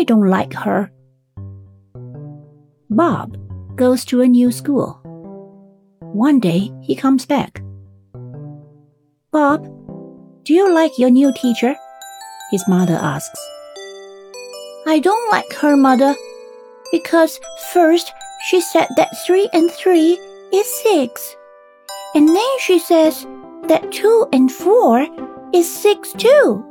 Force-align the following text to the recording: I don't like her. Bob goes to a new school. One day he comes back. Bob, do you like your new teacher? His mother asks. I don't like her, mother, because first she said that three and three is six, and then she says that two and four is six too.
I 0.00 0.04
don't 0.04 0.30
like 0.30 0.54
her. 0.54 0.90
Bob 2.88 3.36
goes 3.76 4.02
to 4.06 4.22
a 4.22 4.26
new 4.26 4.50
school. 4.50 4.98
One 6.00 6.40
day 6.40 6.72
he 6.80 6.96
comes 6.96 7.26
back. 7.26 7.60
Bob, 9.30 9.68
do 10.44 10.54
you 10.54 10.72
like 10.72 10.98
your 10.98 11.10
new 11.10 11.34
teacher? 11.34 11.76
His 12.50 12.66
mother 12.66 12.94
asks. 12.94 13.38
I 14.86 15.00
don't 15.00 15.30
like 15.30 15.52
her, 15.60 15.76
mother, 15.76 16.14
because 16.90 17.38
first 17.70 18.10
she 18.48 18.62
said 18.62 18.88
that 18.96 19.14
three 19.26 19.50
and 19.52 19.70
three 19.70 20.18
is 20.50 20.82
six, 20.82 21.36
and 22.14 22.26
then 22.26 22.58
she 22.60 22.78
says 22.78 23.26
that 23.68 23.92
two 23.92 24.26
and 24.32 24.50
four 24.50 25.06
is 25.52 25.68
six 25.70 26.14
too. 26.14 26.64